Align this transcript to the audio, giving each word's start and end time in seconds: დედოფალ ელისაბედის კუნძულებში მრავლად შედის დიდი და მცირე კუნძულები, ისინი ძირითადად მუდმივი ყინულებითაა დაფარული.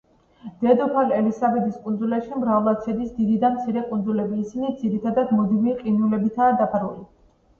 დედოფალ 0.61 1.11
ელისაბედის 1.17 1.75
კუნძულებში 1.81 2.39
მრავლად 2.43 2.79
შედის 2.87 3.11
დიდი 3.19 3.37
და 3.43 3.51
მცირე 3.57 3.83
კუნძულები, 3.91 4.39
ისინი 4.47 4.73
ძირითადად 4.81 5.35
მუდმივი 5.41 5.75
ყინულებითაა 5.83 6.57
დაფარული. 6.63 7.07